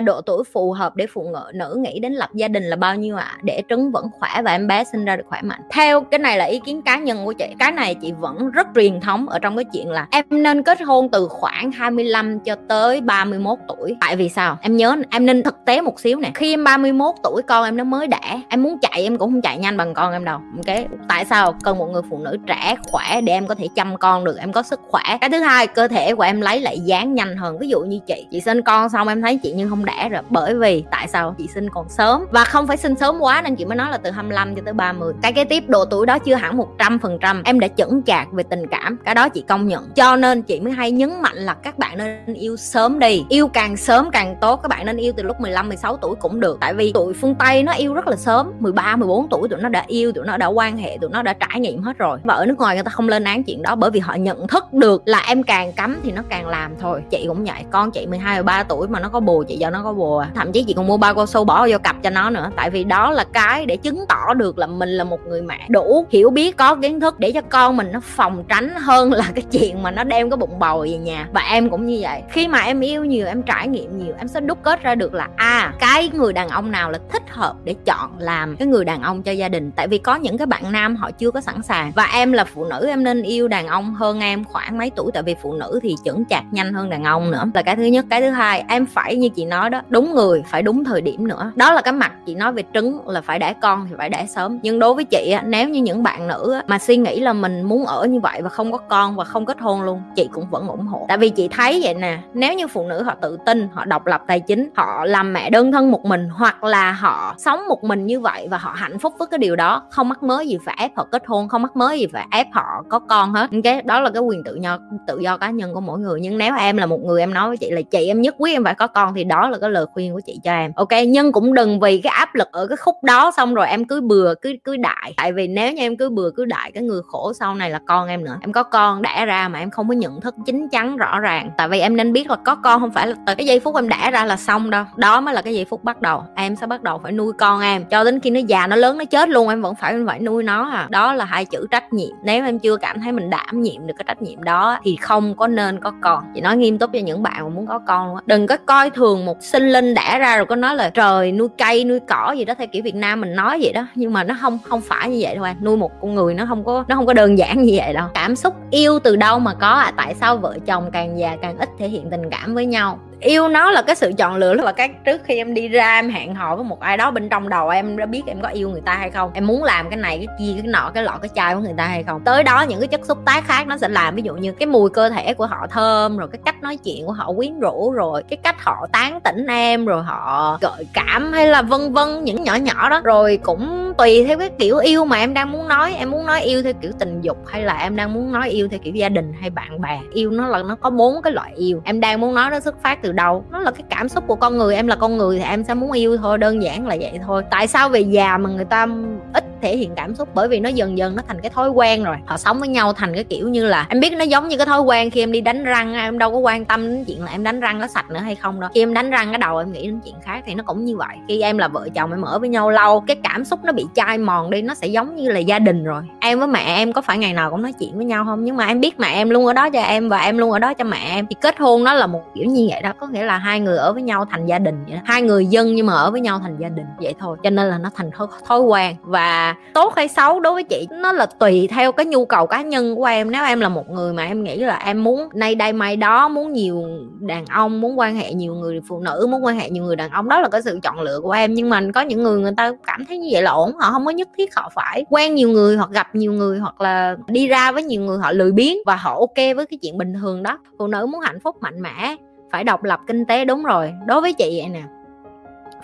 độ 0.00 0.20
tuổi 0.20 0.44
phù 0.52 0.72
hợp 0.72 0.96
để 0.96 1.06
phụ 1.06 1.30
nữ 1.32 1.52
nữ 1.54 1.78
nghĩ 1.80 2.00
đến 2.00 2.12
lập 2.12 2.30
gia 2.34 2.48
đình 2.48 2.64
là 2.64 2.76
bao 2.76 2.94
nhiêu 2.94 3.16
ạ? 3.16 3.24
À? 3.24 3.40
để 3.42 3.62
trứng 3.68 3.92
vẫn 3.92 4.06
khỏe 4.18 4.42
và 4.42 4.52
em 4.52 4.66
bé 4.66 4.84
sinh 4.84 5.04
ra 5.04 5.16
được 5.16 5.24
khỏe 5.26 5.42
mạnh. 5.42 5.60
Theo 5.70 6.00
cái 6.00 6.18
này 6.18 6.38
là 6.38 6.44
ý 6.44 6.60
kiến 6.64 6.82
cá 6.82 6.98
nhân 6.98 7.24
của 7.24 7.32
chị. 7.32 7.46
Cái 7.58 7.72
này 7.72 7.94
chị 7.94 8.12
vẫn 8.12 8.50
rất 8.50 8.66
truyền 8.74 9.00
thống 9.00 9.28
ở 9.28 9.38
trong 9.38 9.56
cái 9.56 9.64
chuyện 9.64 9.90
là 9.90 10.06
em 10.10 10.24
nên 10.30 10.62
kết 10.62 10.80
hôn 10.80 11.08
từ 11.08 11.28
khoảng 11.28 11.72
25 11.72 12.40
cho 12.40 12.56
tới 12.68 13.00
31 13.00 13.58
tuổi. 13.68 13.96
Tại 14.00 14.16
vì 14.16 14.28
sao? 14.28 14.58
Em 14.60 14.76
nhớ, 14.76 14.96
em 15.10 15.26
nên 15.26 15.42
thực 15.42 15.56
tế 15.64 15.80
một 15.80 16.00
xíu 16.00 16.18
nè. 16.18 16.30
Khi 16.34 16.52
em 16.52 16.64
31 16.64 17.14
tuổi 17.22 17.42
con 17.42 17.64
em 17.64 17.76
nó 17.76 17.84
mới 17.84 18.06
đẻ. 18.06 18.40
Em 18.48 18.62
muốn 18.62 18.78
chạy 18.82 19.02
em 19.02 19.18
cũng 19.18 19.32
không 19.32 19.42
chạy 19.42 19.58
nhanh 19.58 19.76
bằng 19.76 19.94
con 19.94 20.12
em 20.12 20.24
đâu. 20.24 20.38
Ok? 20.56 20.76
Tại 21.08 21.24
sao? 21.24 21.54
Cần 21.64 21.78
một 21.78 21.86
người 21.86 22.02
phụ 22.10 22.18
nữ 22.18 22.36
trẻ, 22.46 22.76
khỏe 22.92 23.20
để 23.20 23.32
em 23.32 23.46
có 23.46 23.54
thể 23.54 23.68
chăm 23.76 23.96
con 23.96 24.24
được, 24.24 24.38
em 24.38 24.52
có 24.52 24.62
sức 24.62 24.80
khỏe. 24.88 25.02
Cái 25.20 25.30
thứ 25.30 25.38
hai, 25.38 25.66
cơ 25.66 25.88
thể 25.88 26.14
của 26.14 26.22
em 26.22 26.40
lấy 26.40 26.60
lại 26.60 26.80
dáng 26.80 27.14
nhanh 27.14 27.36
hơn. 27.36 27.58
Ví 27.58 27.68
dụ 27.68 27.80
như 27.80 27.98
chị 28.06 28.26
chị 28.30 28.40
sinh 28.40 28.62
con 28.62 28.88
xong 28.88 29.08
em 29.08 29.22
thấy 29.22 29.38
chị 29.42 29.52
như 29.52 29.68
không 29.68 29.84
đã 29.96 30.08
rồi. 30.08 30.22
Bởi 30.30 30.54
vì 30.54 30.84
tại 30.90 31.08
sao? 31.08 31.34
Chị 31.38 31.48
sinh 31.54 31.70
còn 31.70 31.88
sớm. 31.88 32.26
Và 32.30 32.44
không 32.44 32.66
phải 32.66 32.76
sinh 32.76 32.94
sớm 32.96 33.18
quá 33.20 33.42
nên 33.42 33.56
chị 33.56 33.64
mới 33.64 33.76
nói 33.76 33.90
là 33.90 33.98
từ 33.98 34.10
25 34.10 34.54
cho 34.54 34.62
tới 34.64 34.74
30 34.74 35.14
cái 35.22 35.32
kế 35.32 35.44
tiếp, 35.44 35.64
độ 35.68 35.84
tuổi 35.84 36.06
đó 36.06 36.18
chưa 36.18 36.34
hẳn 36.34 36.56
100 36.56 36.98
phần 36.98 37.18
trăm. 37.20 37.42
Em 37.42 37.60
đã 37.60 37.68
chững 37.68 38.02
chạc 38.06 38.32
về 38.32 38.42
tình 38.42 38.66
cảm. 38.66 38.98
Cái 39.04 39.14
đó 39.14 39.28
chị 39.28 39.44
công 39.48 39.68
nhận. 39.68 39.90
Cho 39.96 40.16
nên 40.16 40.42
chị 40.42 40.60
mới 40.60 40.72
hay 40.72 40.90
nhấn 40.90 41.22
mạnh 41.22 41.36
là 41.36 41.54
các 41.54 41.78
bạn 41.78 41.98
nên 41.98 42.34
yêu 42.34 42.56
sớm 42.56 42.98
đi. 42.98 43.24
Yêu 43.28 43.48
càng 43.48 43.76
sớm 43.76 44.10
càng 44.10 44.36
tốt. 44.40 44.60
Các 44.62 44.68
bạn 44.68 44.86
nên 44.86 44.96
yêu 44.96 45.12
từ 45.16 45.22
lúc 45.22 45.40
15 45.40 45.68
16 45.68 45.96
tuổi 45.96 46.14
cũng 46.14 46.40
được. 46.40 46.58
Tại 46.60 46.74
vì 46.74 46.92
tụi 46.92 47.14
phương 47.14 47.34
Tây 47.34 47.62
nó 47.62 47.72
yêu 47.72 47.94
rất 47.94 48.06
là 48.06 48.16
sớm. 48.16 48.52
13 48.58 48.96
14 48.96 49.28
tuổi 49.30 49.48
tụi 49.48 49.60
nó 49.60 49.68
đã 49.68 49.84
yêu, 49.86 50.12
tụi 50.12 50.24
nó 50.24 50.36
đã 50.36 50.46
quan 50.46 50.76
hệ, 50.76 50.98
tụi 51.00 51.10
nó 51.10 51.22
đã 51.22 51.32
trải 51.32 51.60
nghiệm 51.60 51.82
hết 51.82 51.98
rồi. 51.98 52.18
Và 52.24 52.34
ở 52.34 52.46
nước 52.46 52.58
ngoài 52.58 52.76
người 52.76 52.84
ta 52.84 52.90
không 52.90 53.08
lên 53.08 53.24
án 53.24 53.44
chuyện 53.44 53.62
đó 53.62 53.74
bởi 53.74 53.90
vì 53.90 54.00
họ 54.00 54.14
nhận 54.14 54.48
thức 54.48 54.72
được 54.72 55.02
là 55.04 55.22
em 55.28 55.42
càng 55.42 55.72
cấm 55.72 56.00
thì 56.02 56.12
nó 56.12 56.22
càng 56.28 56.46
làm 56.46 56.72
thôi. 56.80 57.02
Chị 57.10 57.24
cũng 57.28 57.44
vậy. 57.44 57.64
Con 57.70 57.90
chị 57.90 58.06
12 58.06 58.36
13 58.36 58.62
tuổi 58.62 58.88
mà 58.88 59.00
nó 59.00 59.08
có 59.08 59.20
bồ 59.20 59.42
chị 59.48 59.56
do 59.56 59.70
nó 59.70 59.79
có 59.84 59.92
bùa. 59.92 60.24
Thậm 60.34 60.52
chí 60.52 60.62
chị 60.62 60.74
còn 60.74 60.86
mua 60.86 60.96
bao 60.96 61.14
cao 61.14 61.26
su 61.26 61.44
bỏ 61.44 61.68
vô 61.70 61.78
cặp 61.82 61.96
cho 62.02 62.10
nó 62.10 62.30
nữa. 62.30 62.50
Tại 62.56 62.70
vì 62.70 62.84
đó 62.84 63.10
là 63.10 63.24
cái 63.32 63.66
để 63.66 63.76
chứng 63.76 64.04
tỏ 64.08 64.34
được 64.34 64.58
là 64.58 64.66
mình 64.66 64.88
là 64.88 65.04
một 65.04 65.20
người 65.26 65.42
mẹ 65.42 65.66
đủ 65.68 66.06
hiểu 66.10 66.30
biết 66.30 66.56
có 66.56 66.74
kiến 66.74 67.00
thức 67.00 67.18
để 67.18 67.32
cho 67.32 67.40
con 67.40 67.76
mình 67.76 67.92
nó 67.92 68.00
phòng 68.02 68.44
tránh 68.48 68.74
hơn 68.76 69.12
là 69.12 69.24
cái 69.34 69.44
chuyện 69.52 69.82
mà 69.82 69.90
nó 69.90 70.04
đem 70.04 70.30
cái 70.30 70.36
bụng 70.36 70.58
bầu 70.58 70.80
về 70.80 70.96
nhà. 70.96 71.28
Và 71.32 71.40
em 71.40 71.70
cũng 71.70 71.86
như 71.86 71.98
vậy. 72.00 72.22
Khi 72.30 72.48
mà 72.48 72.58
em 72.58 72.80
yêu 72.80 73.04
nhiều 73.04 73.26
em 73.26 73.42
trải 73.42 73.68
nghiệm 73.68 73.98
nhiều 73.98 74.14
em 74.18 74.28
sẽ 74.28 74.40
đúc 74.40 74.58
kết 74.62 74.82
ra 74.82 74.94
được 74.94 75.14
là 75.14 75.28
a 75.36 75.60
à, 75.60 75.72
cái 75.78 76.08
người 76.08 76.32
đàn 76.32 76.48
ông 76.48 76.70
nào 76.70 76.90
là 76.90 76.98
thích 77.12 77.22
hợp 77.30 77.54
để 77.64 77.74
chọn 77.84 78.10
làm 78.18 78.56
cái 78.56 78.68
người 78.68 78.84
đàn 78.84 79.02
ông 79.02 79.22
cho 79.22 79.32
gia 79.32 79.48
đình. 79.48 79.70
Tại 79.70 79.88
vì 79.88 79.98
có 79.98 80.14
những 80.14 80.38
cái 80.38 80.46
bạn 80.46 80.72
nam 80.72 80.96
họ 80.96 81.10
chưa 81.10 81.30
có 81.30 81.40
sẵn 81.40 81.62
sàng. 81.62 81.92
Và 81.94 82.04
em 82.04 82.32
là 82.32 82.44
phụ 82.44 82.64
nữ 82.64 82.86
em 82.86 83.04
nên 83.04 83.22
yêu 83.22 83.48
đàn 83.48 83.66
ông 83.66 83.94
hơn 83.94 84.20
em 84.20 84.44
khoảng 84.44 84.78
mấy 84.78 84.90
tuổi. 84.96 85.10
Tại 85.14 85.22
vì 85.22 85.34
phụ 85.42 85.52
nữ 85.52 85.80
thì 85.82 85.94
chững 86.04 86.24
chạc 86.24 86.44
nhanh 86.50 86.74
hơn 86.74 86.90
đàn 86.90 87.04
ông 87.04 87.30
nữa. 87.30 87.44
Là 87.54 87.62
cái 87.62 87.76
thứ 87.76 87.82
nhất. 87.84 88.04
Cái 88.10 88.20
thứ 88.20 88.30
hai 88.30 88.64
em 88.68 88.86
phải 88.86 89.16
như 89.16 89.28
chị 89.28 89.44
nói 89.44 89.69
đó, 89.70 89.80
đúng 89.88 90.14
người 90.14 90.42
phải 90.46 90.62
đúng 90.62 90.84
thời 90.84 91.00
điểm 91.00 91.28
nữa. 91.28 91.52
Đó 91.56 91.72
là 91.72 91.82
cái 91.82 91.92
mặt 91.92 92.12
chị 92.26 92.34
nói 92.34 92.52
về 92.52 92.62
trứng, 92.74 93.08
là 93.08 93.20
phải 93.20 93.38
đẻ 93.38 93.54
con 93.62 93.86
thì 93.88 93.94
phải 93.98 94.08
đẻ 94.08 94.26
sớm. 94.26 94.58
Nhưng 94.62 94.78
đối 94.78 94.94
với 94.94 95.04
chị 95.04 95.36
nếu 95.44 95.68
như 95.68 95.82
những 95.82 96.02
bạn 96.02 96.28
nữ 96.28 96.60
mà 96.66 96.78
suy 96.78 96.96
nghĩ 96.96 97.20
là 97.20 97.32
mình 97.32 97.62
muốn 97.62 97.84
ở 97.84 98.06
như 98.06 98.20
vậy 98.20 98.42
và 98.42 98.48
không 98.48 98.72
có 98.72 98.78
con 98.78 99.16
và 99.16 99.24
không 99.24 99.46
kết 99.46 99.60
hôn 99.60 99.82
luôn, 99.82 100.02
chị 100.16 100.28
cũng 100.32 100.50
vẫn 100.50 100.68
ủng 100.68 100.86
hộ. 100.86 101.04
Tại 101.08 101.18
vì 101.18 101.30
chị 101.30 101.48
thấy 101.48 101.80
vậy 101.84 101.94
nè, 101.94 102.18
nếu 102.34 102.54
như 102.54 102.66
phụ 102.66 102.86
nữ 102.86 103.02
họ 103.02 103.14
tự 103.20 103.36
tin, 103.46 103.68
họ 103.72 103.84
độc 103.84 104.06
lập 104.06 104.22
tài 104.26 104.40
chính, 104.40 104.70
họ 104.76 105.04
làm 105.04 105.32
mẹ 105.32 105.50
đơn 105.50 105.72
thân 105.72 105.90
một 105.90 106.04
mình 106.04 106.28
hoặc 106.28 106.64
là 106.64 106.92
họ 106.92 107.34
sống 107.38 107.68
một 107.68 107.84
mình 107.84 108.06
như 108.06 108.20
vậy 108.20 108.48
và 108.50 108.58
họ 108.58 108.72
hạnh 108.76 108.98
phúc 108.98 109.14
với 109.18 109.28
cái 109.30 109.38
điều 109.38 109.56
đó, 109.56 109.82
không 109.90 110.08
mắc 110.08 110.22
mới 110.22 110.48
gì 110.48 110.58
phải 110.64 110.76
ép 110.78 110.96
họ 110.96 111.06
kết 111.10 111.22
hôn, 111.26 111.48
không 111.48 111.62
mắc 111.62 111.76
mới 111.76 111.98
gì 111.98 112.06
phải 112.12 112.26
ép 112.30 112.46
họ 112.52 112.82
có 112.88 112.98
con 112.98 113.32
hết. 113.32 113.50
Cái, 113.64 113.82
đó 113.82 114.00
là 114.00 114.10
cái 114.10 114.22
quyền 114.22 114.44
tự 114.44 114.58
do 114.62 114.78
tự 115.06 115.18
do 115.18 115.36
cá 115.36 115.50
nhân 115.50 115.74
của 115.74 115.80
mỗi 115.80 115.98
người. 115.98 116.20
Nhưng 116.20 116.38
nếu 116.38 116.54
em 116.56 116.76
là 116.76 116.86
một 116.86 117.00
người 117.04 117.20
em 117.20 117.34
nói 117.34 117.48
với 117.48 117.56
chị 117.56 117.70
là 117.70 117.82
chị 117.82 118.06
em 118.06 118.20
nhất 118.20 118.34
quyết 118.38 118.52
em 118.52 118.64
phải 118.64 118.74
có 118.74 118.86
con 118.86 119.14
thì 119.14 119.24
đó 119.24 119.48
là 119.50 119.58
cái 119.60 119.70
lời 119.70 119.86
khuyên 119.94 120.12
của 120.12 120.20
chị 120.26 120.40
cho 120.44 120.52
em. 120.52 120.72
Ok, 120.76 120.88
nhưng 121.08 121.32
cũng 121.32 121.54
đừng 121.54 121.80
vì 121.80 122.00
cái 122.00 122.12
áp 122.16 122.34
lực 122.34 122.48
ở 122.52 122.66
cái 122.66 122.76
khúc 122.76 122.96
đó 123.04 123.30
xong 123.36 123.54
rồi 123.54 123.68
em 123.68 123.84
cứ 123.84 124.00
bừa, 124.00 124.34
cứ 124.42 124.52
cứ 124.64 124.76
đại. 124.76 125.14
Tại 125.16 125.32
vì 125.32 125.48
nếu 125.48 125.72
như 125.72 125.82
em 125.82 125.96
cứ 125.96 126.10
bừa, 126.10 126.30
cứ 126.36 126.44
đại 126.44 126.72
cái 126.72 126.82
người 126.82 127.00
khổ 127.06 127.32
sau 127.32 127.54
này 127.54 127.70
là 127.70 127.80
con 127.86 128.08
em 128.08 128.24
nữa. 128.24 128.36
Em 128.40 128.52
có 128.52 128.62
con 128.62 129.02
đẻ 129.02 129.26
ra 129.26 129.48
mà 129.48 129.58
em 129.58 129.70
không 129.70 129.88
có 129.88 129.94
nhận 129.94 130.20
thức 130.20 130.34
chính 130.46 130.68
chắn, 130.68 130.96
rõ 130.96 131.20
ràng. 131.20 131.50
Tại 131.56 131.68
vì 131.68 131.80
em 131.80 131.96
nên 131.96 132.12
biết 132.12 132.30
là 132.30 132.36
có 132.36 132.54
con 132.54 132.80
không 132.80 132.90
phải 132.90 133.06
là 133.06 133.14
từ 133.26 133.34
cái 133.34 133.46
giây 133.46 133.60
phút 133.60 133.74
em 133.74 133.88
đẻ 133.88 134.10
ra 134.12 134.24
là 134.24 134.36
xong 134.36 134.70
đâu. 134.70 134.84
Đó 134.96 135.20
mới 135.20 135.34
là 135.34 135.42
cái 135.42 135.54
giây 135.54 135.64
phút 135.64 135.84
bắt 135.84 136.00
đầu. 136.00 136.24
Em 136.34 136.56
sẽ 136.56 136.66
bắt 136.66 136.82
đầu 136.82 137.00
phải 137.02 137.12
nuôi 137.12 137.32
con 137.38 137.60
em. 137.60 137.84
Cho 137.84 138.04
đến 138.04 138.20
khi 138.20 138.30
nó 138.30 138.40
già, 138.40 138.66
nó 138.66 138.76
lớn, 138.76 138.98
nó 138.98 139.04
chết 139.04 139.28
luôn, 139.28 139.48
em 139.48 139.62
vẫn 139.62 139.74
phải 139.74 139.94
phải 140.06 140.20
nuôi 140.20 140.42
nó 140.42 140.70
à. 140.70 140.86
Đó 140.90 141.12
là 141.12 141.24
hai 141.24 141.44
chữ 141.44 141.66
trách 141.70 141.92
nhiệm. 141.92 142.10
Nếu 142.22 142.44
em 142.44 142.58
chưa 142.58 142.76
cảm 142.76 143.00
thấy 143.00 143.12
mình 143.12 143.30
đảm 143.30 143.62
nhiệm 143.62 143.86
được 143.86 143.94
cái 143.98 144.04
trách 144.08 144.22
nhiệm 144.22 144.42
đó, 144.42 144.78
thì 144.84 144.96
không 144.96 145.36
có 145.36 145.46
nên 145.46 145.80
có 145.80 145.92
con. 146.02 146.24
Chị 146.34 146.40
nói 146.40 146.56
nghiêm 146.56 146.78
túc 146.78 146.90
cho 146.92 146.98
những 146.98 147.22
bạn 147.22 147.44
mà 147.44 147.48
muốn 147.48 147.66
có 147.66 147.80
con 147.86 148.06
luôn 148.06 148.16
á. 148.16 148.22
Đừng 148.26 148.46
có 148.46 148.56
coi 148.56 148.90
thường 148.90 149.24
một 149.24 149.36
sinh 149.52 149.72
linh 149.72 149.94
đẻ 149.94 150.18
ra 150.18 150.36
rồi, 150.36 150.46
có 150.46 150.56
nói 150.56 150.74
là 150.74 150.90
trời, 150.90 151.32
nuôi 151.32 151.48
cây, 151.58 151.84
nuôi 151.84 152.00
cỏ 152.08 152.34
gì 152.38 152.44
đó, 152.44 152.54
theo 152.58 152.66
kiểu 152.72 152.82
việt 152.82 152.94
nam 152.94 153.20
mình 153.20 153.36
nói 153.36 153.58
vậy 153.62 153.72
đó. 153.72 153.86
Nhưng 153.94 154.12
mà 154.12 154.24
nó 154.24 154.36
không 154.40 154.58
không 154.64 154.80
phải 154.80 155.10
như 155.10 155.18
vậy 155.20 155.34
đâu 155.34 155.44
anh. 155.44 155.56
Nuôi 155.62 155.76
một 155.76 155.90
con 156.00 156.14
người 156.14 156.34
nó 156.34 156.46
không 156.48 156.64
có, 156.64 156.84
nó 156.88 156.96
không 156.96 157.06
có 157.06 157.12
đơn 157.12 157.38
giản 157.38 157.62
như 157.62 157.72
vậy 157.76 157.92
đâu. 157.92 158.08
Cảm 158.14 158.36
xúc 158.36 158.54
yêu 158.70 158.98
từ 158.98 159.16
đâu 159.16 159.38
mà 159.38 159.54
có 159.54 159.68
à? 159.68 159.92
Tại 159.96 160.14
sao 160.14 160.36
vợ 160.36 160.56
chồng 160.66 160.90
càng 160.92 161.18
già 161.18 161.36
càng 161.42 161.58
ít 161.58 161.68
thể 161.78 161.88
hiện 161.88 162.10
tình 162.10 162.30
cảm 162.30 162.54
với 162.54 162.66
nhau? 162.66 162.98
Yêu 163.20 163.48
nó 163.48 163.70
là 163.70 163.82
cái 163.82 163.96
sự 163.96 164.12
chọn 164.18 164.36
lựa 164.36 164.56
và 164.62 164.72
cái 164.72 164.88
trước 165.04 165.20
khi 165.24 165.36
em 165.36 165.54
đi 165.54 165.68
ra 165.68 165.94
em 165.94 166.10
hẹn 166.10 166.34
hò 166.34 166.56
với 166.56 166.64
một 166.64 166.80
ai 166.80 166.96
đó 166.96 167.10
bên 167.10 167.28
trong 167.28 167.48
đầu 167.48 167.68
em, 167.68 167.96
đã 167.96 168.06
biết 168.06 168.22
em 168.26 168.40
có 168.40 168.48
yêu 168.48 168.68
người 168.68 168.80
ta 168.80 168.94
hay 168.94 169.10
không, 169.10 169.30
em 169.34 169.46
muốn 169.46 169.64
làm 169.64 169.90
cái 169.90 169.96
này, 169.96 170.26
cái 170.26 170.36
kia, 170.38 170.52
cái 170.62 170.66
nọ, 170.66 170.90
cái 170.94 171.04
lọ, 171.04 171.18
cái 171.22 171.28
chai 171.34 171.54
của 171.54 171.60
người 171.60 171.74
ta 171.76 171.86
hay 171.86 172.02
không. 172.02 172.20
Tới 172.24 172.42
đó 172.42 172.62
những 172.62 172.80
cái 172.80 172.88
chất 172.88 173.06
xúc 173.06 173.18
tác 173.24 173.44
khác 173.46 173.66
nó 173.66 173.76
sẽ 173.76 173.88
làm, 173.88 174.14
ví 174.14 174.22
dụ 174.22 174.34
như 174.34 174.52
cái 174.52 174.66
mùi 174.66 174.90
cơ 174.90 175.08
thể 175.08 175.34
của 175.34 175.46
họ 175.46 175.66
thơm, 175.70 176.18
rồi 176.18 176.28
cái 176.32 176.40
cách 176.44 176.62
nói 176.62 176.76
chuyện 176.76 177.06
của 177.06 177.12
họ 177.12 177.32
quyến 177.32 177.60
rũ, 177.60 177.92
rồi 177.92 178.22
cái 178.30 178.36
cách 178.42 178.64
họ 178.64 178.86
tán 178.92 179.20
tỉnh 179.20 179.46
em, 179.46 179.86
rồi 179.86 180.02
họ 180.02 180.58
gợi 180.60 180.86
cảm 180.92 181.32
hay 181.32 181.46
là 181.46 181.62
vân 181.62 181.92
vân, 181.92 182.24
những 182.24 182.42
nhỏ 182.42 182.54
nhỏ 182.54 182.88
đó. 182.88 183.00
Rồi 183.04 183.38
cũng 183.42 183.79
tùy 184.00 184.24
theo 184.24 184.38
cái 184.38 184.50
kiểu 184.58 184.78
yêu 184.78 185.04
mà 185.04 185.16
em 185.16 185.34
đang 185.34 185.52
muốn 185.52 185.68
nói. 185.68 185.94
Em 185.94 186.10
muốn 186.10 186.26
nói 186.26 186.42
yêu 186.42 186.62
theo 186.62 186.72
kiểu 186.80 186.90
tình 186.98 187.20
dục 187.20 187.36
hay 187.46 187.62
là 187.62 187.78
em 187.78 187.96
đang 187.96 188.14
muốn 188.14 188.32
nói 188.32 188.50
yêu 188.50 188.68
theo 188.68 188.80
kiểu 188.82 188.94
gia 188.94 189.08
đình 189.08 189.32
hay 189.40 189.50
bạn 189.50 189.80
bè? 189.80 190.00
Yêu 190.12 190.30
nó 190.30 190.48
là, 190.48 190.62
nó 190.62 190.76
có 190.80 190.90
bốn 190.90 191.22
cái 191.22 191.32
loại 191.32 191.52
yêu. 191.56 191.82
Em 191.84 192.00
đang 192.00 192.20
muốn 192.20 192.34
nói 192.34 192.50
nó 192.50 192.60
xuất 192.60 192.82
phát 192.82 193.02
từ 193.02 193.12
đâu? 193.12 193.20
Đầu 193.20 193.44
nó 193.50 193.60
là 193.60 193.70
cái 193.70 193.82
cảm 193.90 194.08
xúc 194.08 194.24
của 194.26 194.36
con 194.36 194.58
người. 194.58 194.74
Em 194.74 194.86
là 194.86 194.96
con 194.96 195.16
người 195.16 195.38
thì 195.38 195.44
em 195.44 195.64
sẽ 195.64 195.74
muốn 195.74 195.92
yêu 195.92 196.16
thôi. 196.16 196.38
Đơn 196.38 196.62
giản 196.62 196.86
là 196.86 196.96
vậy 197.00 197.12
thôi. 197.26 197.42
Tại 197.50 197.66
sao 197.66 197.88
về 197.88 198.00
già 198.00 198.38
mà 198.38 198.50
người 198.50 198.64
ta 198.64 198.86
ít 199.34 199.39
thể 199.62 199.76
hiện 199.76 199.90
cảm 199.96 200.14
xúc 200.14 200.28
bởi 200.34 200.48
vì 200.48 200.60
nó 200.60 200.68
dần 200.68 200.98
dần 200.98 201.16
nó 201.16 201.22
thành 201.28 201.40
cái 201.40 201.50
thói 201.50 201.70
quen 201.70 202.04
rồi. 202.04 202.16
Họ 202.26 202.36
sống 202.36 202.60
với 202.60 202.68
nhau 202.68 202.92
thành 202.92 203.14
cái 203.14 203.24
kiểu 203.24 203.48
như 203.48 203.66
là 203.66 203.86
em 203.88 204.00
biết 204.00 204.12
nó 204.12 204.24
giống 204.24 204.48
như 204.48 204.56
cái 204.56 204.66
thói 204.66 204.80
quen 204.80 205.10
khi 205.10 205.22
em 205.22 205.32
đi 205.32 205.40
đánh 205.40 205.64
răng 205.64 205.94
em 205.94 206.18
đâu 206.18 206.32
có 206.32 206.38
quan 206.38 206.64
tâm 206.64 206.88
đến 206.88 207.04
chuyện 207.04 207.24
là 207.24 207.32
em 207.32 207.44
đánh 207.44 207.60
răng 207.60 207.80
có 207.80 207.86
sạch 207.86 208.10
nữa 208.10 208.18
hay 208.18 208.34
không 208.34 208.60
đâu. 208.60 208.70
Khi 208.74 208.82
em 208.82 208.94
đánh 208.94 209.10
răng 209.10 209.28
cái 209.30 209.38
đầu 209.38 209.58
em 209.58 209.72
nghĩ 209.72 209.86
đến 209.86 210.00
chuyện 210.04 210.14
khác 210.22 210.42
thì 210.46 210.54
nó 210.54 210.62
cũng 210.66 210.84
như 210.84 210.96
vậy. 210.96 211.16
Khi 211.28 211.40
em 211.40 211.58
là 211.58 211.68
vợ 211.68 211.88
chồng 211.94 212.10
em 212.10 212.22
ở 212.22 212.38
với 212.38 212.48
nhau 212.48 212.70
lâu 212.70 213.00
cái 213.00 213.16
cảm 213.22 213.44
xúc 213.44 213.60
nó 213.64 213.72
bị 213.72 213.84
chai 213.94 214.18
mòn 214.18 214.50
đi 214.50 214.62
nó 214.62 214.74
sẽ 214.74 214.86
giống 214.86 215.16
như 215.16 215.30
là 215.30 215.38
gia 215.40 215.58
đình 215.58 215.84
rồi. 215.84 216.02
Em 216.20 216.38
với 216.38 216.48
mẹ 216.48 216.64
em 216.64 216.92
có 216.92 217.02
phải 217.02 217.18
ngày 217.18 217.32
nào 217.32 217.50
cũng 217.50 217.62
nói 217.62 217.72
chuyện 217.72 217.96
với 217.96 218.04
nhau 218.04 218.24
không? 218.24 218.44
Nhưng 218.44 218.56
mà 218.56 218.66
em 218.66 218.80
biết 218.80 219.00
mẹ 219.00 219.08
em 219.08 219.30
luôn 219.30 219.46
ở 219.46 219.52
đó 219.52 219.70
cho 219.70 219.80
em 219.80 220.08
và 220.08 220.18
em 220.18 220.38
luôn 220.38 220.50
ở 220.50 220.58
đó 220.58 220.74
cho 220.74 220.84
mẹ 220.84 221.10
em. 221.10 221.26
Thì 221.30 221.36
kết 221.40 221.58
hôn 221.58 221.84
nó 221.84 221.94
là 221.94 222.06
một 222.06 222.22
kiểu 222.34 222.44
như 222.44 222.66
vậy 222.70 222.82
đó. 222.82 222.92
Có 223.00 223.06
nghĩa 223.06 223.24
là 223.24 223.38
hai 223.38 223.60
người 223.60 223.76
ở 223.76 223.92
với 223.92 224.02
nhau 224.02 224.24
thành 224.30 224.46
gia 224.46 224.58
đình 224.58 224.84
vậy 224.84 224.94
đó. 224.94 225.00
hai 225.04 225.22
người 225.22 225.46
dân 225.46 225.74
nhưng 225.74 225.86
mà 225.86 225.92
ở 225.92 226.10
với 226.10 226.20
nhau 226.20 226.38
thành 226.38 226.56
gia 226.58 226.68
đình. 226.68 226.86
Vậy 227.00 227.14
thôi. 227.18 227.36
Cho 227.42 227.50
nên 227.50 227.68
là 227.68 227.78
nó 227.78 227.90
thành 227.94 228.10
thói, 228.10 228.26
thói 228.46 228.60
quen. 228.60 228.96
Và 229.02 229.49
tốt 229.74 229.92
hay 229.96 230.08
xấu 230.08 230.40
đối 230.40 230.52
với 230.52 230.64
chị? 230.64 230.86
Nó 230.90 231.12
là 231.12 231.26
tùy 231.26 231.68
theo 231.70 231.92
cái 231.92 232.06
nhu 232.06 232.24
cầu 232.24 232.46
cá 232.46 232.62
nhân 232.62 232.96
của 232.96 233.04
em. 233.04 233.30
Nếu 233.30 233.44
em 233.44 233.60
là 233.60 233.68
một 233.68 233.90
người 233.90 234.12
mà 234.12 234.24
em 234.24 234.44
nghĩ 234.44 234.56
là 234.56 234.76
em 234.76 235.04
muốn 235.04 235.28
nay 235.34 235.54
đây 235.54 235.72
mai 235.72 235.96
đó, 235.96 236.28
muốn 236.28 236.52
nhiều 236.52 236.84
đàn 237.20 237.46
ông, 237.46 237.80
muốn 237.80 237.98
quan 237.98 238.16
hệ 238.16 238.34
nhiều 238.34 238.54
người 238.54 238.80
phụ 238.88 239.00
nữ, 239.00 239.26
muốn 239.30 239.44
quan 239.44 239.58
hệ 239.58 239.70
nhiều 239.70 239.84
người 239.84 239.96
đàn 239.96 240.10
ông, 240.10 240.28
đó 240.28 240.40
là 240.40 240.48
cái 240.48 240.62
sự 240.62 240.78
chọn 240.82 241.00
lựa 241.00 241.20
của 241.20 241.30
em. 241.30 241.54
Nhưng 241.54 241.70
mà 241.70 241.80
có 241.94 242.00
những 242.00 242.22
người 242.22 242.40
người 242.40 242.52
ta 242.56 242.72
cảm 242.86 243.04
thấy 243.06 243.18
như 243.18 243.28
vậy 243.32 243.42
là 243.42 243.50
ổn. 243.50 243.72
Họ 243.80 243.90
không 243.90 244.04
có 244.04 244.10
nhất 244.10 244.28
thiết 244.38 244.54
họ 244.54 244.70
phải 244.74 245.04
quen 245.10 245.34
nhiều 245.34 245.48
người 245.48 245.76
hoặc 245.76 245.90
gặp 245.90 246.14
nhiều 246.14 246.32
người 246.32 246.58
hoặc 246.58 246.80
là 246.80 247.16
đi 247.26 247.46
ra 247.46 247.72
với 247.72 247.82
nhiều 247.82 248.02
người, 248.02 248.18
họ 248.18 248.32
lười 248.32 248.52
biếng 248.52 248.76
và 248.86 248.96
họ 248.96 249.14
ok 249.14 249.36
với 249.56 249.66
cái 249.66 249.78
chuyện 249.82 249.98
bình 249.98 250.14
thường 250.14 250.42
đó. 250.42 250.58
Phụ 250.78 250.86
nữ 250.86 251.06
muốn 251.06 251.20
hạnh 251.20 251.38
phúc 251.44 251.56
mạnh 251.60 251.82
mẽ, 251.82 252.16
phải 252.52 252.64
độc 252.64 252.84
lập, 252.84 253.00
kinh 253.06 253.24
tế, 253.24 253.44
đúng 253.44 253.62
rồi. 253.62 253.92
Đối 254.06 254.20
với 254.20 254.32
chị 254.32 254.60
vậy 254.62 254.68
nè 254.68 254.82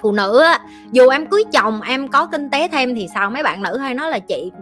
phụ 0.01 0.13
nữ 0.13 0.41
á, 0.41 0.61
dù 0.93 1.09
em 1.09 1.27
cưới 1.27 1.45
chồng, 1.53 1.81
em 1.83 2.09
có 2.09 2.27
kinh 2.27 2.51
tế 2.51 2.69
thêm 2.69 2.95
thì 2.95 3.09
sao? 3.15 3.31
Mấy 3.31 3.43
bạn 3.43 3.63
nữ 3.63 3.79
hay 3.79 3.95
nói 3.95 4.11
là 4.11 4.19
chị 4.19 4.53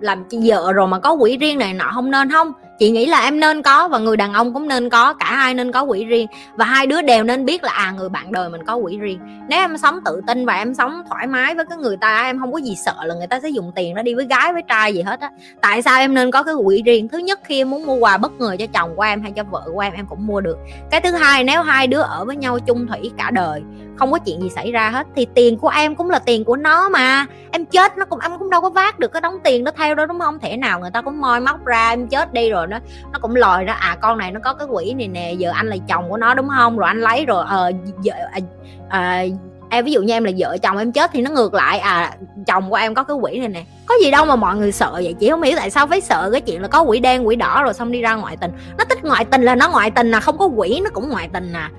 làm 0.00 0.24
chị 0.24 0.38
vợ 0.44 0.72
rồi 0.72 0.86
mà 0.88 0.98
có 0.98 1.16
quỹ 1.16 1.36
riêng 1.36 1.58
này 1.58 1.74
nọ, 1.74 1.90
không 1.94 2.10
nên 2.10 2.30
không? 2.30 2.52
Chị 2.78 2.90
nghĩ 2.90 3.06
là 3.06 3.20
em 3.20 3.40
nên 3.40 3.62
có 3.62 3.88
và 3.88 3.98
người 3.98 4.16
đàn 4.16 4.32
ông 4.32 4.54
cũng 4.54 4.68
nên 4.68 4.90
có, 4.90 5.12
cả 5.12 5.26
hai 5.26 5.54
nên 5.54 5.72
có 5.72 5.86
quỹ 5.86 6.04
riêng 6.04 6.26
và 6.54 6.64
hai 6.64 6.86
đứa 6.86 7.02
đều 7.02 7.24
nên 7.24 7.44
biết 7.44 7.64
là 7.64 7.72
à 7.72 7.92
người 7.96 8.08
bạn 8.08 8.32
đời 8.32 8.48
mình 8.48 8.64
có 8.66 8.80
quỹ 8.82 8.98
riêng. 8.98 9.18
Nếu 9.48 9.60
em 9.60 9.78
sống 9.78 10.00
tự 10.04 10.20
tin 10.26 10.46
và 10.46 10.54
em 10.54 10.74
sống 10.74 11.02
thoải 11.08 11.26
mái 11.26 11.54
với 11.54 11.64
cái 11.64 11.78
người 11.78 11.96
ta, 11.96 12.22
em 12.22 12.38
không 12.38 12.52
có 12.52 12.58
gì 12.58 12.76
sợ 12.76 12.94
là 13.04 13.14
người 13.14 13.26
ta 13.26 13.40
sẽ 13.40 13.48
dùng 13.48 13.72
tiền 13.74 13.94
đó 13.94 14.02
đi 14.02 14.14
với 14.14 14.26
gái, 14.26 14.52
với 14.52 14.62
trai 14.68 14.94
gì 14.94 15.02
hết 15.02 15.20
á. 15.20 15.30
Tại 15.60 15.82
sao 15.82 15.98
em 15.98 16.14
nên 16.14 16.30
có 16.30 16.42
cái 16.42 16.54
quỹ 16.64 16.82
riêng? 16.82 17.08
Thứ 17.08 17.18
nhất, 17.18 17.40
khi 17.44 17.60
em 17.60 17.70
muốn 17.70 17.86
mua 17.86 17.94
quà 17.94 18.16
bất 18.16 18.32
ngờ 18.32 18.56
cho 18.58 18.66
chồng 18.66 18.96
của 18.96 19.02
em 19.02 19.22
hay 19.22 19.32
cho 19.32 19.44
vợ 19.44 19.62
của 19.72 19.80
em 19.80 19.92
em 19.92 20.06
cũng 20.06 20.26
mua 20.26 20.40
được. 20.40 20.56
Cái 20.90 21.00
thứ 21.00 21.12
hai, 21.12 21.44
nếu 21.44 21.62
hai 21.62 21.86
đứa 21.86 22.00
ở 22.00 22.24
với 22.24 22.36
nhau 22.36 22.58
chung 22.58 22.86
thủy 22.86 23.10
cả 23.18 23.30
đời, 23.30 23.62
không 23.96 24.12
có 24.12 24.18
chuyện 24.18 24.40
gì 24.40 24.48
xảy 24.48 24.72
ra 24.72 24.90
hết, 24.90 25.06
thì 25.16 25.26
tiền 25.34 25.58
của 25.58 25.68
em 25.68 25.94
cũng 25.94 26.10
là 26.10 26.18
tiền 26.18 26.44
của 26.44 26.56
nó 26.56 26.88
mà. 26.88 27.26
Em 27.50 27.64
chết 27.64 27.98
nó 27.98 28.04
cũng, 28.04 28.18
em 28.18 28.38
cũng 28.38 28.50
đâu 28.50 28.60
có 28.60 28.70
vác 28.70 28.98
được 28.98 29.12
cái 29.12 29.20
đống 29.20 29.38
tiền 29.44 29.64
đó 29.64 29.72
theo 29.76 29.94
đó, 29.94 30.06
đúng 30.06 30.20
không? 30.20 30.38
Thể 30.38 30.56
nào 30.56 30.80
người 30.80 30.90
ta 30.90 31.02
cũng 31.02 31.20
moi 31.20 31.40
móc 31.40 31.64
ra, 31.64 31.90
em 31.90 32.08
chết 32.08 32.32
đi 32.32 32.50
rồi 32.50 32.65
rồi 32.66 32.80
nó 32.80 32.86
nó 33.12 33.18
cũng 33.18 33.36
lòi 33.36 33.64
ra 33.64 33.72
à 33.72 33.96
con 34.00 34.18
này 34.18 34.32
nó 34.32 34.40
có 34.44 34.54
cái 34.54 34.68
quỷ 34.70 34.94
này 34.94 35.08
nè 35.08 35.32
giờ 35.32 35.50
anh 35.54 35.66
là 35.66 35.76
chồng 35.88 36.10
của 36.10 36.16
nó 36.16 36.34
đúng 36.34 36.48
không? 36.56 36.78
Rồi 36.78 36.88
anh 36.88 37.00
lấy 37.00 37.26
rồi 37.26 37.44
ờ 37.48 37.72
giờ 38.02 38.14
à, 38.32 38.40
à, 38.88 39.24
em 39.70 39.84
ví 39.84 39.92
dụ 39.92 40.02
như 40.02 40.12
em 40.12 40.24
là 40.24 40.32
vợ 40.38 40.56
chồng 40.62 40.78
em 40.78 40.92
chết 40.92 41.10
thì 41.12 41.22
nó 41.22 41.30
ngược 41.30 41.54
lại 41.54 41.78
à 41.78 42.16
chồng 42.46 42.70
của 42.70 42.76
em 42.76 42.94
có 42.94 43.04
cái 43.04 43.16
quỷ 43.16 43.38
này 43.38 43.48
nè. 43.48 43.64
Có 43.86 43.94
gì 44.02 44.10
đâu 44.10 44.24
mà 44.24 44.36
mọi 44.36 44.56
người 44.56 44.72
sợ 44.72 44.90
vậy 44.92 45.14
chị 45.20 45.30
không 45.30 45.42
hiểu 45.42 45.56
tại 45.56 45.70
sao 45.70 45.86
phải 45.86 46.00
sợ 46.00 46.30
cái 46.32 46.40
chuyện 46.40 46.62
là 46.62 46.68
có 46.68 46.82
quỷ 46.82 47.00
đen 47.00 47.26
quỷ 47.26 47.36
đỏ 47.36 47.62
rồi 47.62 47.74
xong 47.74 47.92
đi 47.92 48.02
ra 48.02 48.14
ngoại 48.14 48.36
tình. 48.36 48.50
Nó 48.78 48.84
thích 48.84 49.04
ngoại 49.04 49.24
tình 49.24 49.42
là 49.42 49.54
nó 49.54 49.68
ngoại 49.68 49.90
tình 49.90 50.10
là 50.10 50.20
không 50.20 50.38
có 50.38 50.46
quỷ 50.46 50.80
nó 50.84 50.90
cũng 50.90 51.08
ngoại 51.08 51.28
tình 51.32 51.52
à. 51.52 51.70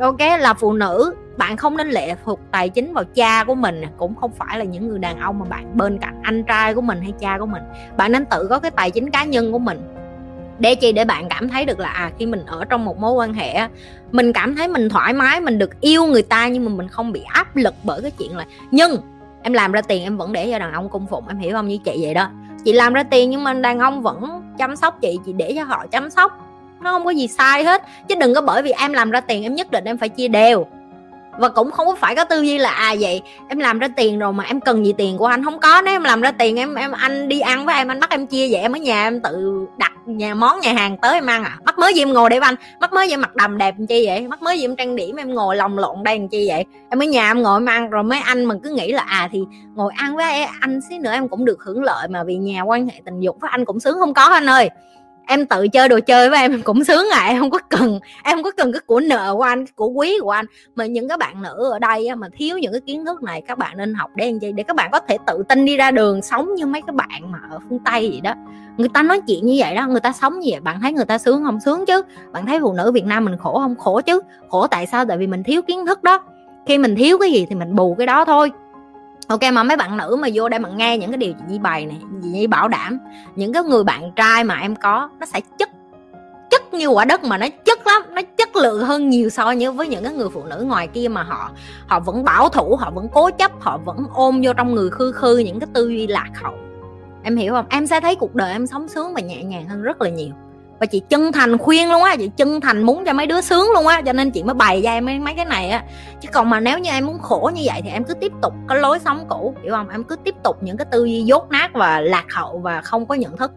Ok 0.00 0.20
là 0.40 0.54
phụ 0.54 0.72
nữ 0.72 1.14
bạn 1.36 1.56
không 1.56 1.76
nên 1.76 1.88
lệ 1.88 2.14
thuộc 2.24 2.40
tài 2.50 2.68
chính 2.68 2.94
vào 2.94 3.04
cha 3.14 3.44
của 3.44 3.54
mình 3.54 3.82
cũng 3.96 4.14
không 4.14 4.30
phải 4.32 4.58
là 4.58 4.64
những 4.64 4.88
người 4.88 4.98
đàn 4.98 5.20
ông 5.20 5.38
mà 5.38 5.44
bạn 5.44 5.76
bên 5.76 5.98
cạnh 5.98 6.20
anh 6.22 6.44
trai 6.44 6.74
của 6.74 6.80
mình 6.80 7.00
hay 7.02 7.12
cha 7.20 7.38
của 7.38 7.46
mình. 7.46 7.62
Bạn 7.96 8.12
nên 8.12 8.24
tự 8.24 8.46
có 8.50 8.58
cái 8.58 8.70
tài 8.70 8.90
chính 8.90 9.10
cá 9.10 9.24
nhân 9.24 9.52
của 9.52 9.58
mình 9.58 9.80
để 10.60 10.74
chi? 10.74 10.92
Để 10.92 11.04
bạn 11.04 11.28
cảm 11.28 11.48
thấy 11.48 11.64
được 11.64 11.78
là 11.78 11.88
à 11.88 12.10
khi 12.18 12.26
mình 12.26 12.46
ở 12.46 12.64
trong 12.64 12.84
một 12.84 12.98
mối 12.98 13.12
quan 13.12 13.34
hệ 13.34 13.60
mình 14.12 14.32
cảm 14.32 14.56
thấy 14.56 14.68
mình 14.68 14.88
thoải 14.88 15.12
mái, 15.12 15.40
mình 15.40 15.58
được 15.58 15.80
yêu 15.80 16.04
người 16.04 16.22
ta 16.22 16.48
nhưng 16.48 16.64
mà 16.64 16.70
mình 16.70 16.88
không 16.88 17.12
bị 17.12 17.22
áp 17.26 17.56
lực 17.56 17.74
bởi 17.82 18.02
cái 18.02 18.10
chuyện 18.10 18.36
là 18.36 18.44
nhưng, 18.70 18.96
em 19.42 19.52
làm 19.52 19.72
ra 19.72 19.82
tiền 19.82 20.02
em 20.02 20.16
vẫn 20.16 20.32
để 20.32 20.50
cho 20.52 20.58
đàn 20.58 20.72
ông 20.72 20.88
cung 20.88 21.06
phụng 21.06 21.28
em 21.28 21.38
hiểu 21.38 21.52
không? 21.52 21.68
Như 21.68 21.78
chị 21.84 21.98
vậy 22.00 22.14
đó. 22.14 22.28
Chị 22.64 22.72
làm 22.72 22.92
ra 22.92 23.02
tiền 23.02 23.30
nhưng 23.30 23.44
mà 23.44 23.54
đàn 23.54 23.78
ông 23.78 24.02
vẫn 24.02 24.42
chăm 24.58 24.76
sóc 24.76 24.98
chị 25.00 25.18
chị 25.26 25.32
để 25.32 25.52
cho 25.56 25.64
họ 25.64 25.86
chăm 25.86 26.10
sóc. 26.10 26.46
Nó 26.82 26.90
không 26.90 27.04
có 27.04 27.10
gì 27.10 27.28
sai 27.28 27.64
hết. 27.64 27.82
Chứ 28.08 28.14
đừng 28.14 28.34
có 28.34 28.40
bởi 28.40 28.62
vì 28.62 28.70
em 28.70 28.92
làm 28.92 29.10
ra 29.10 29.20
tiền 29.20 29.42
em 29.42 29.54
nhất 29.54 29.70
định 29.70 29.84
em 29.84 29.98
phải 29.98 30.08
chia 30.08 30.28
đều 30.28 30.66
và 31.38 31.48
cũng 31.48 31.70
không 31.70 31.86
có 31.86 31.94
phải 31.94 32.14
có 32.16 32.24
tư 32.24 32.42
duy 32.42 32.58
là 32.58 32.70
à 32.70 32.94
vậy 33.00 33.22
em 33.48 33.58
làm 33.58 33.78
ra 33.78 33.88
tiền 33.96 34.18
rồi 34.18 34.32
mà 34.32 34.44
em 34.44 34.60
cần 34.60 34.86
gì 34.86 34.92
tiền 34.98 35.18
của 35.18 35.26
anh? 35.26 35.44
Không 35.44 35.60
có, 35.60 35.82
nếu 35.84 35.94
em 35.94 36.04
làm 36.04 36.20
ra 36.20 36.32
tiền 36.32 36.56
em 36.56 36.74
em, 36.74 36.92
anh 36.92 37.28
đi 37.28 37.40
ăn 37.40 37.66
với 37.66 37.74
em, 37.74 37.88
anh 37.88 38.00
bắt 38.00 38.10
em 38.10 38.26
chia, 38.26 38.48
vậy 38.50 38.60
em 38.60 38.72
ở 38.72 38.78
nhà 38.78 39.06
em 39.06 39.20
tự 39.20 39.66
đặt 39.78 39.92
nhà, 40.06 40.34
món 40.34 40.60
nhà 40.60 40.72
hàng 40.72 40.96
tới 41.02 41.14
em 41.14 41.26
ăn 41.26 41.44
à? 41.44 41.58
Mắc 41.64 41.78
mới 41.78 41.94
gì 41.94 42.02
em 42.02 42.12
ngồi 42.12 42.30
để 42.30 42.38
anh 42.38 42.54
mắc 42.80 42.92
mới 42.92 43.08
gì 43.08 43.14
em 43.14 43.20
mặc 43.20 43.36
đầm 43.36 43.58
đẹp 43.58 43.74
làm 43.78 43.86
chi 43.86 44.06
vậy? 44.06 44.28
Mắc 44.28 44.42
mới 44.42 44.58
gì 44.58 44.64
em 44.64 44.76
trang 44.76 44.96
điểm 44.96 45.16
em 45.16 45.34
ngồi 45.34 45.56
lồng 45.56 45.78
lộn 45.78 46.02
đây 46.02 46.18
làm 46.18 46.28
chi 46.28 46.48
vậy? 46.48 46.64
Em 46.90 47.02
ở 47.02 47.04
nhà 47.04 47.30
em 47.30 47.42
ngồi 47.42 47.56
em 47.56 47.66
ăn 47.66 47.90
rồi 47.90 48.02
mấy 48.02 48.18
anh 48.18 48.44
mà 48.44 48.54
cứ 48.62 48.70
nghĩ 48.70 48.92
là 48.92 49.02
à 49.02 49.28
thì 49.32 49.40
ngồi 49.74 49.92
ăn 49.96 50.16
với 50.16 50.42
anh 50.60 50.80
xí 50.88 50.98
nữa 50.98 51.12
em 51.12 51.28
cũng 51.28 51.44
được 51.44 51.62
hưởng 51.62 51.82
lợi 51.82 52.08
mà 52.08 52.24
vì 52.24 52.36
nhà 52.36 52.62
quan 52.62 52.86
hệ 52.86 53.00
tình 53.04 53.20
dục 53.20 53.36
với 53.40 53.50
anh 53.52 53.64
cũng 53.64 53.80
sướng. 53.80 53.98
Không 54.00 54.14
có 54.14 54.22
anh 54.22 54.46
ơi 54.46 54.70
em 55.26 55.46
tự 55.46 55.68
chơi 55.68 55.88
đồ 55.88 56.00
chơi 56.00 56.30
với 56.30 56.38
em 56.40 56.50
em 56.50 56.62
cũng 56.62 56.84
sướng 56.84 57.06
à 57.12 57.26
em 57.28 57.40
không 57.40 57.50
có 57.50 57.58
cần, 57.58 58.00
em 58.24 58.36
không 58.36 58.42
có 58.42 58.50
cần 58.50 58.72
cái 58.72 58.80
của 58.86 59.00
nợ 59.00 59.34
của 59.36 59.42
anh, 59.42 59.64
của 59.74 59.88
quý 59.88 60.18
của 60.20 60.30
anh. 60.30 60.46
Mà 60.74 60.86
những 60.86 61.08
các 61.08 61.18
bạn 61.18 61.42
nữ 61.42 61.70
ở 61.72 61.78
đây 61.78 62.14
mà 62.16 62.28
thiếu 62.36 62.58
những 62.58 62.72
cái 62.72 62.80
kiến 62.80 63.04
thức 63.04 63.22
này, 63.22 63.42
các 63.48 63.58
bạn 63.58 63.76
nên 63.76 63.94
học 63.94 64.10
để 64.14 64.32
làm 64.42 64.54
để 64.56 64.62
các 64.62 64.76
bạn 64.76 64.90
có 64.92 65.00
thể 65.08 65.18
tự 65.26 65.42
tin 65.48 65.64
đi 65.64 65.76
ra 65.76 65.90
đường 65.90 66.22
sống 66.22 66.54
như 66.54 66.66
mấy 66.66 66.82
cái 66.86 66.94
bạn 66.94 67.32
mà 67.32 67.38
ở 67.50 67.58
phương 67.68 67.78
tây 67.84 68.08
vậy 68.10 68.20
đó. 68.20 68.34
Người 68.76 68.88
ta 68.88 69.02
nói 69.02 69.20
chuyện 69.26 69.46
như 69.46 69.54
vậy 69.58 69.74
đó, 69.74 69.86
người 69.86 70.00
ta 70.00 70.12
sống 70.12 70.38
như 70.38 70.48
vậy, 70.50 70.60
bạn 70.60 70.80
thấy 70.80 70.92
người 70.92 71.04
ta 71.04 71.18
sướng 71.18 71.44
không? 71.44 71.60
Sướng 71.60 71.86
chứ. 71.86 72.02
Bạn 72.32 72.46
thấy 72.46 72.60
phụ 72.60 72.72
nữ 72.72 72.92
việt 72.92 73.04
nam 73.04 73.24
mình 73.24 73.36
khổ 73.38 73.58
không? 73.58 73.74
Khổ 73.76 74.00
chứ. 74.00 74.20
Khổ 74.48 74.66
tại 74.66 74.86
sao? 74.86 75.04
Tại 75.04 75.16
vì 75.18 75.26
mình 75.26 75.42
thiếu 75.42 75.62
kiến 75.62 75.86
thức 75.86 76.02
đó. 76.02 76.22
Khi 76.66 76.78
mình 76.78 76.96
thiếu 76.96 77.18
cái 77.18 77.32
gì 77.32 77.46
thì 77.48 77.54
mình 77.54 77.74
bù 77.76 77.94
cái 77.98 78.06
đó 78.06 78.24
thôi 78.24 78.50
ok, 79.30 79.40
mà 79.52 79.62
mấy 79.62 79.76
bạn 79.76 79.96
nữ 79.96 80.16
mà 80.20 80.28
vô 80.34 80.48
đây 80.48 80.60
mà 80.60 80.68
nghe 80.68 80.98
những 80.98 81.10
cái 81.10 81.18
điều 81.18 81.32
chị 81.32 81.44
Nhi 81.48 81.58
bày 81.58 81.86
này 81.86 81.96
chị 82.22 82.28
Nhi 82.28 82.46
bảo 82.46 82.68
đảm, 82.68 82.98
những 83.36 83.52
cái 83.52 83.62
người 83.62 83.84
bạn 83.84 84.12
trai 84.16 84.44
mà 84.44 84.58
em 84.60 84.76
có, 84.76 85.08
nó 85.20 85.26
sẽ 85.26 85.40
chất 85.58 85.68
chất 86.50 86.74
như 86.74 86.86
quả 86.86 87.04
đất 87.04 87.24
mà 87.24 87.38
nó 87.38 87.46
chất 87.64 87.86
lắm, 87.86 88.02
nó 88.10 88.22
chất 88.36 88.56
lượng 88.56 88.84
hơn 88.84 89.08
nhiều 89.10 89.30
so 89.30 89.50
như 89.50 89.72
với 89.72 89.88
những 89.88 90.04
cái 90.04 90.12
người 90.12 90.28
phụ 90.28 90.44
nữ 90.44 90.64
ngoài 90.66 90.88
kia 90.88 91.08
mà 91.08 91.22
họ 91.22 91.50
họ 91.86 92.00
vẫn 92.00 92.24
bảo 92.24 92.48
thủ, 92.48 92.76
họ 92.76 92.90
vẫn 92.90 93.08
cố 93.12 93.30
chấp, 93.30 93.50
họ 93.60 93.78
vẫn 93.78 93.96
ôm 94.14 94.40
vô 94.44 94.52
trong 94.52 94.74
người 94.74 94.90
khư 94.90 95.12
khư 95.12 95.38
những 95.38 95.60
cái 95.60 95.68
tư 95.72 95.88
duy 95.88 96.06
lạc 96.06 96.30
hậu. 96.42 96.54
Em 97.22 97.36
hiểu 97.36 97.52
không? 97.52 97.66
Em 97.68 97.86
sẽ 97.86 98.00
thấy 98.00 98.14
cuộc 98.14 98.34
đời 98.34 98.52
em 98.52 98.66
sống 98.66 98.88
sướng 98.88 99.14
và 99.14 99.20
nhẹ 99.20 99.42
nhàng 99.42 99.68
hơn 99.68 99.82
rất 99.82 100.02
là 100.02 100.10
nhiều 100.10 100.32
và 100.80 100.86
chị 100.86 101.02
chân 101.08 101.32
thành 101.32 101.58
khuyên 101.58 101.90
luôn 101.90 102.02
á 102.02 102.16
chị 102.16 102.30
chân 102.36 102.60
thành 102.60 102.82
muốn 102.82 103.04
cho 103.04 103.12
mấy 103.12 103.26
đứa 103.26 103.40
sướng 103.40 103.70
luôn 103.74 103.86
á 103.86 104.02
cho 104.06 104.12
nên 104.12 104.30
chị 104.30 104.42
mới 104.42 104.54
bày 104.54 104.82
ra 104.82 104.92
em 104.92 105.04
mấy, 105.04 105.18
mấy 105.18 105.34
cái 105.34 105.44
này 105.44 105.70
á. 105.70 105.84
Chứ 106.20 106.28
còn 106.32 106.50
mà 106.50 106.60
nếu 106.60 106.78
như 106.78 106.90
em 106.90 107.06
muốn 107.06 107.18
khổ 107.18 107.50
như 107.54 107.62
vậy 107.64 107.80
thì 107.84 107.90
em 107.90 108.04
cứ 108.04 108.14
tiếp 108.14 108.32
tục 108.42 108.54
cái 108.68 108.78
lối 108.78 108.98
sống 108.98 109.24
cũ 109.28 109.54
hiểu 109.62 109.72
không? 109.74 109.88
Em 109.88 110.04
cứ 110.04 110.16
tiếp 110.16 110.34
tục 110.44 110.56
những 110.60 110.76
cái 110.76 110.86
tư 110.90 111.04
duy 111.04 111.22
dốt 111.22 111.50
nát 111.50 111.70
và 111.74 112.00
lạc 112.00 112.24
hậu 112.32 112.58
và 112.58 112.80
không 112.80 113.06
có 113.06 113.14
nhận 113.14 113.36
thức. 113.36 113.52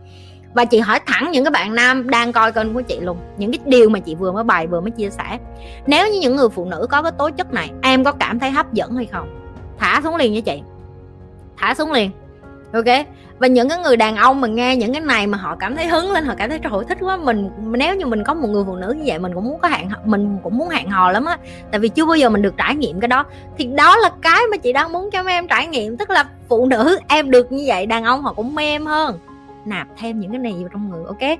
Và 0.53 0.65
chị 0.65 0.79
hỏi 0.79 0.99
thẳng 1.05 1.31
những 1.31 1.43
cái 1.43 1.51
bạn 1.51 1.75
nam 1.75 2.09
đang 2.09 2.31
coi 2.31 2.51
kênh 2.51 2.73
của 2.73 2.81
chị 2.81 2.99
luôn 2.99 3.17
những 3.37 3.51
cái 3.51 3.59
điều 3.65 3.89
mà 3.89 3.99
chị 3.99 4.15
vừa 4.15 4.31
mới 4.31 4.43
bày 4.43 4.67
vừa 4.67 4.81
mới 4.81 4.91
chia 4.91 5.09
sẻ. 5.09 5.39
Nếu 5.87 6.11
như 6.11 6.19
những 6.19 6.35
người 6.35 6.49
phụ 6.49 6.65
nữ 6.65 6.87
có 6.89 7.01
cái 7.01 7.11
tố 7.17 7.29
chất 7.29 7.53
này 7.53 7.69
em 7.81 8.03
có 8.03 8.11
cảm 8.11 8.39
thấy 8.39 8.51
hấp 8.51 8.73
dẫn 8.73 8.95
hay 8.95 9.05
không? 9.05 9.39
Thả 9.79 10.01
xuống 10.03 10.15
liền 10.15 10.33
với 10.33 10.41
chị. 10.41 10.61
Thả 11.57 11.73
xuống 11.73 11.91
liền 11.91 12.11
ok? 12.73 13.05
Và 13.39 13.47
những 13.47 13.69
cái 13.69 13.77
người 13.77 13.97
đàn 13.97 14.15
ông 14.15 14.41
mà 14.41 14.47
nghe 14.47 14.75
những 14.75 14.91
cái 14.93 15.01
này 15.01 15.27
mà 15.27 15.37
họ 15.37 15.55
cảm 15.59 15.75
thấy 15.75 15.87
hứng 15.87 16.11
lên, 16.11 16.25
họ 16.25 16.33
cảm 16.37 16.49
thấy 16.49 16.59
trời 16.59 16.71
thích 16.89 16.97
quá. 17.01 17.17
Mình, 17.17 17.49
nếu 17.57 17.95
như 17.95 18.05
mình 18.05 18.23
có 18.23 18.33
một 18.33 18.47
người 18.47 18.63
phụ 18.67 18.75
nữ 18.75 18.93
như 18.97 19.03
vậy, 19.05 19.19
mình 19.19 19.33
cũng 19.35 19.43
muốn 19.43 19.59
có 19.59 19.67
hẹn 19.67 19.89
mình 20.05 20.37
cũng 20.43 20.57
muốn 20.57 20.69
hẹn 20.69 20.89
hò 20.89 21.11
lắm 21.11 21.25
á. 21.25 21.37
Tại 21.71 21.79
vì 21.79 21.89
chưa 21.89 22.05
bao 22.05 22.15
giờ 22.15 22.29
mình 22.29 22.41
được 22.41 22.53
trải 22.57 22.75
nghiệm 22.75 22.99
cái 22.99 23.07
đó. 23.07 23.25
Thì 23.57 23.65
đó 23.65 23.97
là 23.97 24.09
cái 24.21 24.41
mà 24.51 24.57
chị 24.57 24.73
đang 24.73 24.91
muốn 24.91 25.11
cho 25.11 25.23
mấy 25.23 25.33
em 25.33 25.47
trải 25.47 25.67
nghiệm. 25.67 25.97
Tức 25.97 26.09
là 26.09 26.25
phụ 26.49 26.65
nữ, 26.65 26.99
em 27.07 27.31
được 27.31 27.51
như 27.51 27.63
vậy, 27.67 27.85
đàn 27.85 28.03
ông 28.03 28.21
họ 28.21 28.33
cũng 28.33 28.55
mê 28.55 28.63
em 28.63 28.85
hơn. 28.85 29.19
Nạp 29.65 29.87
thêm 29.97 30.19
những 30.19 30.31
cái 30.31 30.39
này 30.39 30.53
vào 30.59 30.69
trong 30.71 30.89
người, 30.89 31.03
ok? 31.07 31.39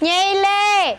Nhi 0.00 0.34
Lê! 0.34 0.96